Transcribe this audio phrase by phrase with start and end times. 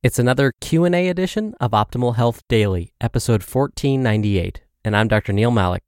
[0.00, 5.32] It's another Q&A edition of Optimal Health Daily, episode 1498, and I'm Dr.
[5.32, 5.82] Neal Malik.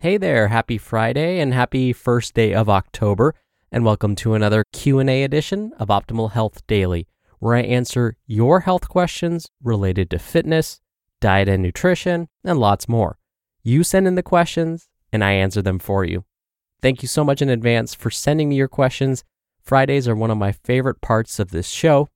[0.00, 3.36] Hey there, happy Friday and happy first day of October,
[3.70, 7.06] and welcome to another Q&A edition of Optimal Health Daily,
[7.38, 10.80] where I answer your health questions related to fitness,
[11.20, 13.18] diet and nutrition, and lots more.
[13.62, 16.24] You send in the questions and I answer them for you.
[16.82, 19.22] Thank you so much in advance for sending me your questions.
[19.62, 22.08] Fridays are one of my favorite parts of this show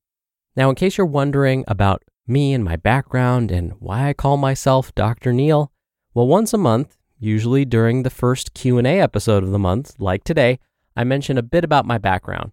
[0.54, 4.94] now, in case you're wondering about me and my background and why I call myself
[4.94, 5.32] Dr.
[5.32, 5.72] Neal,
[6.12, 10.58] well, once a month, usually during the first Q&A episode of the month, like today,
[10.94, 12.52] I mention a bit about my background.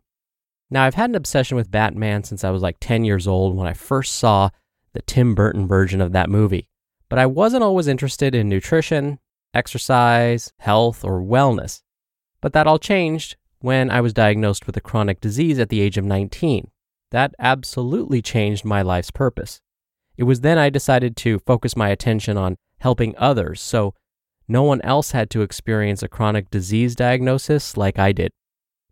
[0.69, 3.67] Now, I've had an obsession with Batman since I was like 10 years old when
[3.67, 4.49] I first saw
[4.93, 6.69] the Tim Burton version of that movie.
[7.09, 9.19] But I wasn't always interested in nutrition,
[9.53, 11.81] exercise, health, or wellness.
[12.39, 15.97] But that all changed when I was diagnosed with a chronic disease at the age
[15.97, 16.69] of 19
[17.11, 19.61] that absolutely changed my life's purpose.
[20.17, 23.93] It was then I decided to focus my attention on helping others so
[24.47, 28.31] no one else had to experience a chronic disease diagnosis like I did.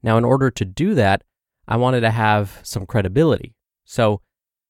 [0.03, 1.23] Now, in order to do that,
[1.67, 3.55] I wanted to have some credibility.
[3.83, 4.21] So,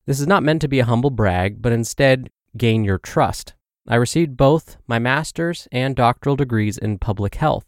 [0.06, 3.54] this is not meant to be a humble brag, but instead gain your trust.
[3.88, 7.66] I received both my master's and doctoral degrees in public health.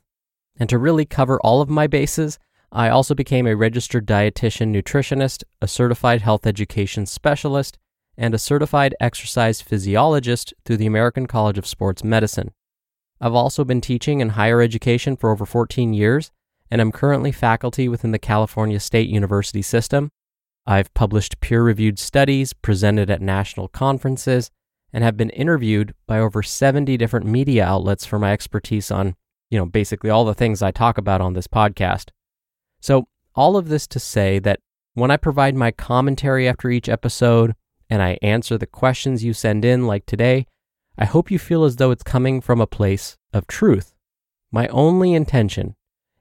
[0.57, 2.39] And to really cover all of my bases,
[2.71, 7.77] I also became a registered dietitian nutritionist, a certified health education specialist,
[8.15, 12.51] and a certified exercise physiologist through the American College of Sports Medicine.
[13.19, 16.31] I've also been teaching in higher education for over 14 years,
[16.69, 20.11] and I'm currently faculty within the California State University system.
[20.67, 24.51] I've published peer reviewed studies, presented at national conferences,
[24.93, 29.15] and have been interviewed by over 70 different media outlets for my expertise on,
[29.49, 32.09] you know, basically all the things I talk about on this podcast.
[32.79, 34.59] So, all of this to say that
[34.93, 37.55] when I provide my commentary after each episode
[37.89, 40.45] and I answer the questions you send in, like today,
[40.97, 43.93] I hope you feel as though it's coming from a place of truth.
[44.51, 45.75] My only intention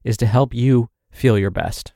[0.05, 1.95] is to help you feel your best.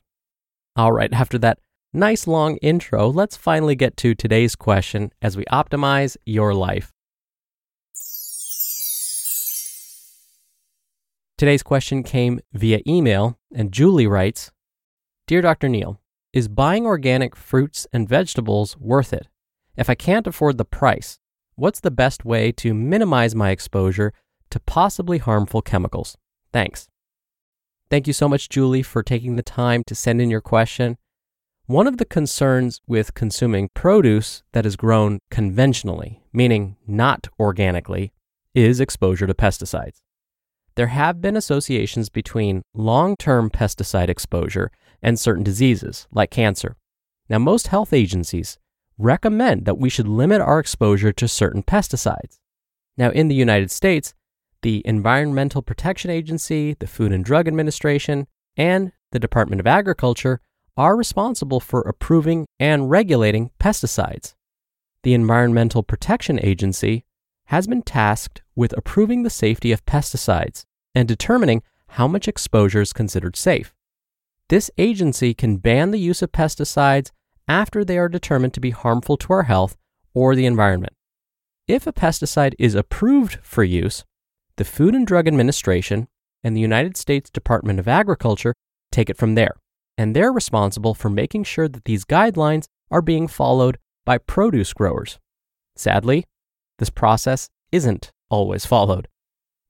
[0.77, 1.59] All right, after that
[1.93, 6.91] nice long intro, let's finally get to today's question as we optimize your life.
[11.37, 14.52] Today's question came via email, and Julie writes
[15.32, 15.70] Dear Dr.
[15.70, 15.98] Neal,
[16.34, 19.28] is buying organic fruits and vegetables worth it?
[19.78, 21.20] If I can't afford the price,
[21.54, 24.12] what's the best way to minimize my exposure
[24.50, 26.19] to possibly harmful chemicals?
[26.53, 26.87] Thanks.
[27.88, 30.99] Thank you so much, Julie, for taking the time to send in your question.
[31.64, 38.12] One of the concerns with consuming produce that is grown conventionally, meaning not organically,
[38.55, 40.02] is exposure to pesticides
[40.75, 44.71] there have been associations between long term pesticide exposure
[45.03, 46.77] and certain diseases, like cancer.
[47.29, 48.59] Now, most health agencies
[48.99, 52.39] recommend that we should limit our exposure to certain pesticides.
[52.97, 54.15] Now, in the United States,
[54.63, 58.27] the Environmental Protection Agency, the Food and Drug Administration,
[58.57, 60.41] and the Department of Agriculture
[60.77, 64.35] are responsible for approving and regulating pesticides.
[65.03, 67.05] The Environmental Protection Agency
[67.47, 72.93] has been tasked with approving the safety of pesticides and determining how much exposure is
[72.93, 73.75] considered safe.
[74.53, 77.11] this agency can ban the use of pesticides
[77.49, 79.79] after they are determined to be harmful to our health
[80.12, 80.93] or the environment.
[81.67, 84.05] If a pesticide is approved for use,
[84.56, 86.06] the Food and Drug Administration
[86.45, 88.53] and the United States Department of Agriculture
[88.91, 89.55] take it from there,
[89.97, 95.19] and they're responsible for making sure that these guidelines are being followed by produce growers.
[95.77, 96.27] Sadly,
[96.82, 99.06] this process isn't always followed.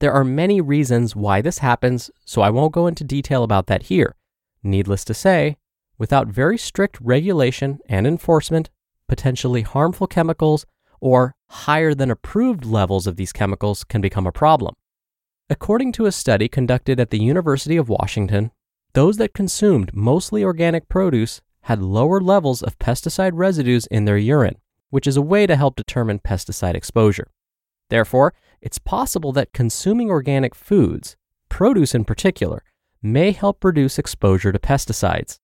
[0.00, 3.82] There are many reasons why this happens, so I won't go into detail about that
[3.82, 4.16] here.
[4.62, 5.58] Needless to say,
[5.98, 8.70] without very strict regulation and enforcement,
[9.08, 10.64] potentially harmful chemicals
[11.02, 14.74] or higher than approved levels of these chemicals can become a problem.
[15.50, 18.52] According to a study conducted at the University of Washington,
[18.94, 24.56] those that consumed mostly organic produce had lower levels of pesticide residues in their urine,
[24.92, 27.28] which is a way to help determine pesticide exposure.
[27.88, 31.16] Therefore, it's possible that consuming organic foods,
[31.48, 32.62] produce in particular,
[33.02, 35.38] may help reduce exposure to pesticides.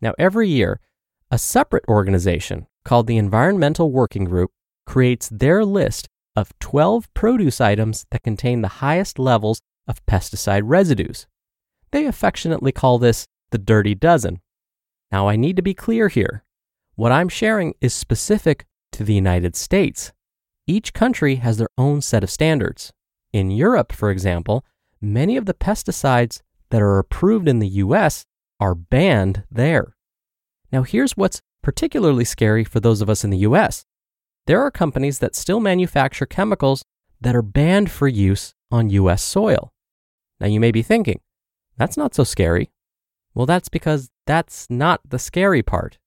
[0.00, 0.78] Now, every year,
[1.28, 4.52] a separate organization called the Environmental Working Group
[4.86, 6.06] creates their list
[6.36, 11.26] of 12 produce items that contain the highest levels of pesticide residues.
[11.90, 14.40] They affectionately call this the Dirty Dozen.
[15.10, 16.44] Now, I need to be clear here.
[16.94, 20.12] What I'm sharing is specific to the United States.
[20.66, 22.92] Each country has their own set of standards.
[23.32, 24.64] In Europe, for example,
[25.00, 28.24] many of the pesticides that are approved in the US
[28.60, 29.96] are banned there.
[30.72, 33.84] Now, here's what's particularly scary for those of us in the US
[34.46, 36.84] there are companies that still manufacture chemicals
[37.20, 39.72] that are banned for use on US soil.
[40.38, 41.20] Now, you may be thinking,
[41.78, 42.70] that's not so scary.
[43.34, 45.98] Well, that's because that's not the scary part.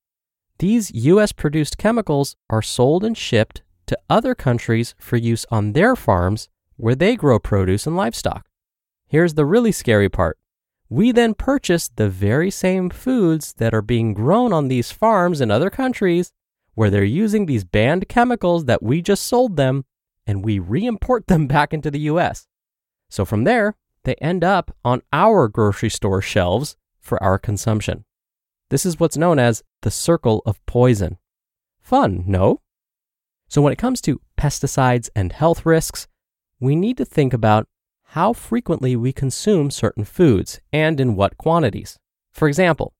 [0.60, 5.96] These US produced chemicals are sold and shipped to other countries for use on their
[5.96, 8.48] farms where they grow produce and livestock.
[9.08, 10.38] Here's the really scary part.
[10.90, 15.52] We then purchase the very same foods that are being grown on these farms in
[15.52, 16.32] other countries
[16.74, 19.86] where they're using these banned chemicals that we just sold them
[20.26, 22.48] and we re import them back into the US.
[23.10, 23.76] So from there,
[24.06, 28.06] they end up on our grocery store shelves for our consumption.
[28.70, 31.18] This is what's known as the circle of poison.
[31.80, 32.62] Fun, no?
[33.48, 36.08] So, when it comes to pesticides and health risks,
[36.60, 37.68] we need to think about
[38.12, 41.98] how frequently we consume certain foods and in what quantities.
[42.32, 42.94] For example,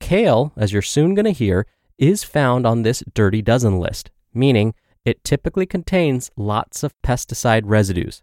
[0.00, 1.66] kale, as you're soon going to hear,
[1.98, 4.74] is found on this dirty dozen list, meaning
[5.04, 8.22] it typically contains lots of pesticide residues.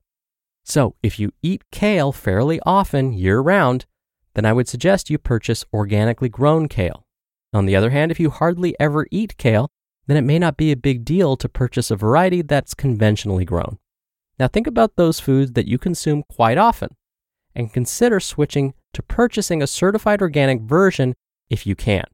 [0.66, 3.86] So, if you eat kale fairly often year round,
[4.36, 7.06] then I would suggest you purchase organically grown kale.
[7.54, 9.70] On the other hand, if you hardly ever eat kale,
[10.08, 13.78] then it may not be a big deal to purchase a variety that's conventionally grown.
[14.40, 16.96] Now, think about those foods that you consume quite often
[17.56, 21.16] and consider switching to purchasing a certified organic version
[21.50, 22.06] if you can.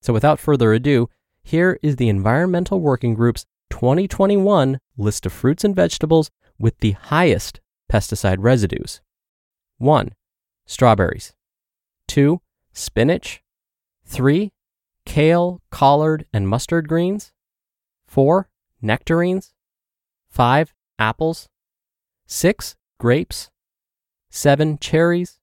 [0.00, 1.10] So, without further ado,
[1.42, 7.60] here is the Environmental Working Group's 2021 list of fruits and vegetables with the highest
[7.90, 9.00] pesticide residues
[9.78, 10.12] 1.
[10.66, 11.35] Strawberries.
[12.08, 12.40] 2.
[12.72, 13.42] Spinach.
[14.04, 14.52] 3.
[15.04, 17.32] Kale, collard, and mustard greens.
[18.06, 18.48] 4.
[18.82, 19.54] Nectarines.
[20.30, 20.74] 5.
[20.98, 21.48] Apples.
[22.26, 22.76] 6.
[22.98, 23.50] Grapes.
[24.30, 24.78] 7.
[24.78, 25.38] Cherries.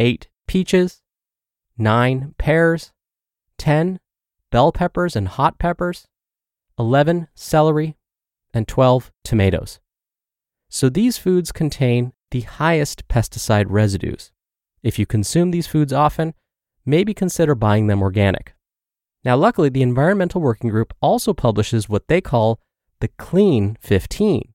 [0.00, 0.28] 8.
[0.46, 1.02] Peaches.
[1.76, 2.34] 9.
[2.38, 2.92] Pears.
[3.58, 4.00] 10.
[4.50, 6.06] Bell peppers and hot peppers.
[6.78, 7.28] 11.
[7.34, 7.96] Celery.
[8.52, 9.12] And 12.
[9.24, 9.80] Tomatoes.
[10.68, 14.32] So these foods contain the highest pesticide residues.
[14.84, 16.34] If you consume these foods often,
[16.84, 18.54] maybe consider buying them organic.
[19.24, 22.60] Now, luckily, the Environmental Working Group also publishes what they call
[23.00, 24.52] the Clean 15.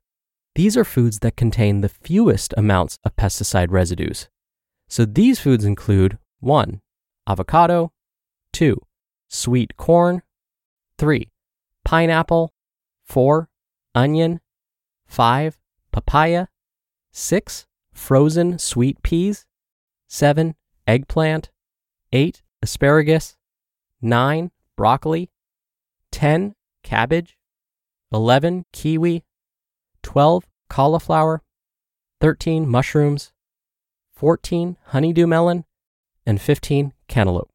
[0.54, 4.30] These are foods that contain the fewest amounts of pesticide residues.
[4.88, 6.80] So these foods include 1.
[7.28, 7.92] Avocado,
[8.54, 8.80] 2.
[9.30, 10.22] Sweet corn,
[11.00, 11.28] 3.
[11.84, 12.54] Pineapple,
[13.06, 13.50] 4.
[13.96, 14.42] Onion,
[15.08, 15.58] 5.
[15.92, 16.48] Papaya,
[17.12, 17.66] 6.
[17.94, 19.46] Frozen sweet peas,
[20.10, 20.56] 7.
[20.88, 21.52] Eggplant,
[22.12, 22.42] 8.
[22.62, 23.38] Asparagus,
[24.02, 25.30] 9 broccoli,
[26.12, 27.38] 10 cabbage,
[28.12, 29.24] 11 kiwi,
[30.04, 31.42] 12 cauliflower,
[32.20, 33.32] 13 mushrooms,
[34.14, 35.64] 14 honeydew melon,
[36.26, 37.50] and 15 cantaloupe.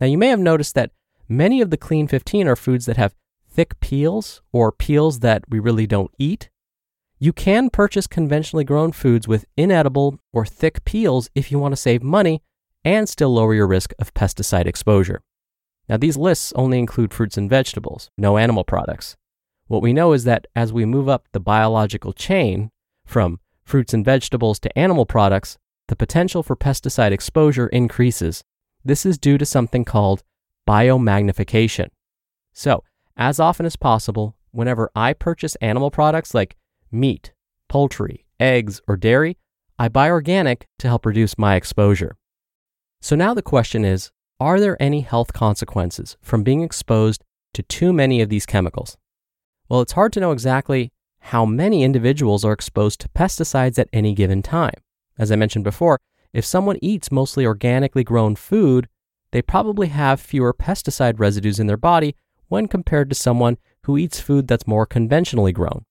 [0.00, 0.90] Now, you may have noticed that
[1.28, 3.14] many of the Clean 15 are foods that have
[3.48, 6.50] thick peels or peels that we really don't eat.
[7.18, 11.76] You can purchase conventionally grown foods with inedible or thick peels if you want to
[11.76, 12.42] save money
[12.84, 15.22] and still lower your risk of pesticide exposure.
[15.88, 19.16] Now, these lists only include fruits and vegetables, no animal products.
[19.66, 22.70] What we know is that as we move up the biological chain
[23.06, 25.56] from fruits and vegetables to animal products,
[25.88, 28.42] the potential for pesticide exposure increases,
[28.84, 30.22] This is due to something called
[30.68, 31.88] biomagnification.
[32.52, 32.84] So,
[33.16, 36.56] as often as possible, whenever I purchase animal products like
[36.94, 37.32] meat,
[37.68, 39.36] poultry, eggs, or dairy,
[39.78, 42.16] I buy organic to help reduce my exposure.
[43.00, 47.22] So now the question is are there any health consequences from being exposed
[47.54, 48.96] to too many of these chemicals?
[49.68, 54.14] Well, it's hard to know exactly how many individuals are exposed to pesticides at any
[54.14, 54.74] given time.
[55.18, 55.98] As I mentioned before,
[56.32, 58.88] if someone eats mostly organically grown food,
[59.30, 62.14] they probably have fewer pesticide residues in their body
[62.48, 65.84] when compared to someone who eats food that's more conventionally grown.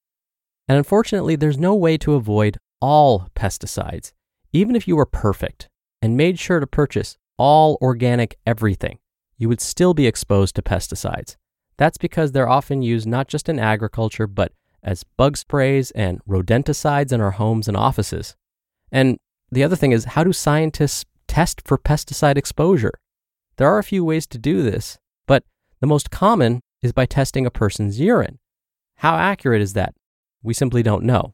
[0.67, 4.11] And unfortunately, there's no way to avoid all pesticides,
[4.51, 5.69] even if you were perfect
[6.01, 8.99] and made sure to purchase all organic everything,
[9.37, 11.35] you would still be exposed to pesticides.
[11.77, 14.51] That's because they're often used not just in agriculture, but
[14.83, 18.35] as bug sprays and rodenticides in our homes and offices.
[18.91, 19.17] And
[19.51, 22.93] the other thing is, how do scientists test for pesticide exposure?
[23.57, 25.43] There are a few ways to do this, but
[25.79, 28.39] the most common is by testing a person's urine.
[28.97, 29.95] How accurate is that?
[30.43, 31.33] We simply don't know.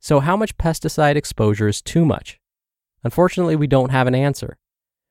[0.00, 2.40] So, how much pesticide exposure is too much?
[3.04, 4.56] Unfortunately, we don't have an answer.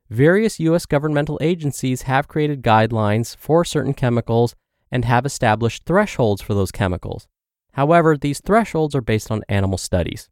[0.09, 0.85] Various U.S.
[0.85, 4.55] governmental agencies have created guidelines for certain chemicals
[4.91, 7.27] and have established thresholds for those chemicals.
[7.73, 10.29] However, these thresholds are based on animal studies.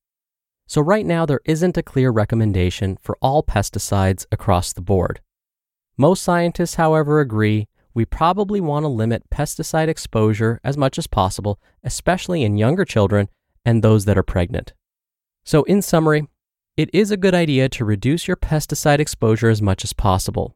[0.68, 5.22] So, right now, there isn't a clear recommendation for all pesticides across the board.
[5.98, 11.60] Most scientists, however, agree we probably want to limit pesticide exposure as much as possible,
[11.84, 13.30] especially in younger children
[13.66, 14.74] and those that are pregnant.
[15.44, 16.28] So, in summary,
[16.78, 20.56] it is a good idea to reduce your pesticide exposure as much as possible.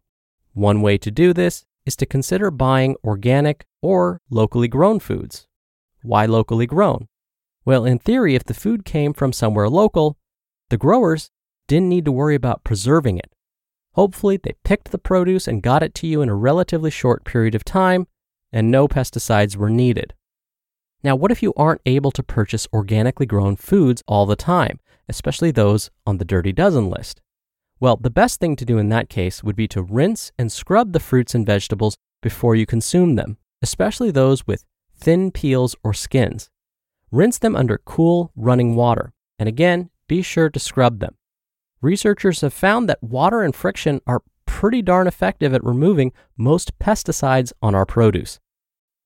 [0.54, 5.48] One way to do this is to consider buying organic or locally grown foods.
[6.02, 7.08] Why locally grown?
[7.66, 10.18] Well, in theory, if the food came from somewhere local,
[10.70, 11.32] the growers
[11.68, 13.35] didn't need to worry about preserving it.
[13.96, 17.56] Hopefully, they picked the produce and got it to you in a relatively short period
[17.56, 18.08] of time,
[18.52, 20.14] and no pesticides were needed.
[21.02, 25.52] Now, what if you aren't able to purchase organically grown foods all the time, especially
[25.52, 27.22] those on the Dirty Dozen list?
[27.80, 30.92] Well, the best thing to do in that case would be to rinse and scrub
[30.92, 36.50] the fruits and vegetables before you consume them, especially those with thin peels or skins.
[37.12, 41.16] Rinse them under cool, running water, and again, be sure to scrub them.
[41.82, 47.52] Researchers have found that water and friction are pretty darn effective at removing most pesticides
[47.62, 48.40] on our produce.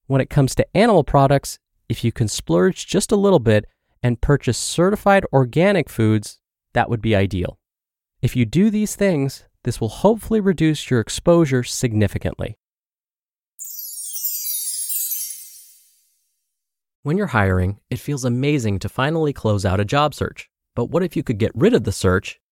[0.08, 3.66] When it comes to animal products, if you can splurge just a little bit
[4.04, 6.40] and purchase certified organic foods,
[6.74, 7.60] that would be ideal.
[8.22, 12.58] If you do these things, this will hopefully reduce your exposure significantly.
[17.02, 20.50] When you're hiring, it feels amazing to finally close out a job search.
[20.76, 22.40] But what if you could get rid of the search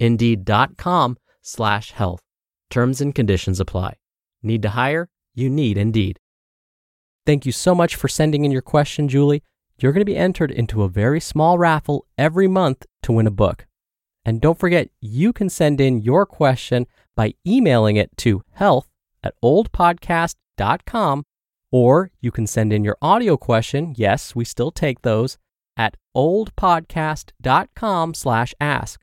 [0.00, 2.22] Indeed.com slash health.
[2.70, 3.94] Terms and conditions apply.
[4.42, 5.08] Need to hire?
[5.34, 6.18] You need Indeed.
[7.26, 9.42] Thank you so much for sending in your question, Julie.
[9.78, 13.30] You're going to be entered into a very small raffle every month to win a
[13.30, 13.66] book.
[14.24, 18.90] And don't forget, you can send in your question by emailing it to health
[19.22, 21.24] at oldpodcast.com,
[21.70, 23.94] or you can send in your audio question.
[23.96, 25.38] Yes, we still take those
[25.76, 29.00] at oldpodcast.com slash ask.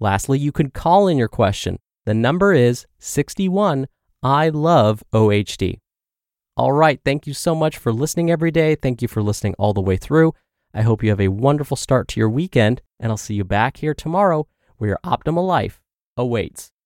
[0.00, 1.78] Lastly, you can call in your question.
[2.06, 3.86] The number is 61
[4.22, 5.78] I love OHD.
[6.56, 7.00] All right.
[7.04, 8.74] Thank you so much for listening every day.
[8.74, 10.34] Thank you for listening all the way through.
[10.74, 13.76] I hope you have a wonderful start to your weekend, and I'll see you back
[13.76, 15.80] here tomorrow where your optimal life
[16.16, 16.72] awaits.